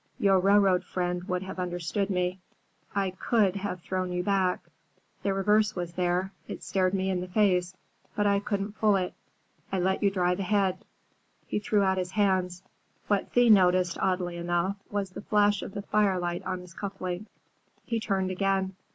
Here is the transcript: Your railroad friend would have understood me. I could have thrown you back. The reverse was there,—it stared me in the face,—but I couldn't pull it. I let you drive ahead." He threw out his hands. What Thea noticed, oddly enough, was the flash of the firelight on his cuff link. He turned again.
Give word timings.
Your 0.17 0.39
railroad 0.39 0.83
friend 0.83 1.23
would 1.25 1.43
have 1.43 1.59
understood 1.59 2.09
me. 2.09 2.39
I 2.95 3.11
could 3.11 3.57
have 3.57 3.81
thrown 3.81 4.11
you 4.11 4.23
back. 4.23 4.61
The 5.21 5.31
reverse 5.31 5.75
was 5.75 5.93
there,—it 5.93 6.63
stared 6.63 6.95
me 6.95 7.11
in 7.11 7.21
the 7.21 7.27
face,—but 7.27 8.25
I 8.25 8.39
couldn't 8.39 8.79
pull 8.79 8.95
it. 8.95 9.13
I 9.71 9.77
let 9.79 10.01
you 10.01 10.09
drive 10.09 10.39
ahead." 10.39 10.83
He 11.45 11.59
threw 11.59 11.83
out 11.83 11.99
his 11.99 12.13
hands. 12.13 12.63
What 13.09 13.31
Thea 13.33 13.51
noticed, 13.51 13.99
oddly 14.01 14.37
enough, 14.37 14.75
was 14.89 15.11
the 15.11 15.21
flash 15.21 15.61
of 15.61 15.75
the 15.75 15.83
firelight 15.83 16.43
on 16.47 16.61
his 16.61 16.73
cuff 16.73 16.99
link. 16.99 17.27
He 17.85 17.99
turned 17.99 18.31
again. 18.31 18.73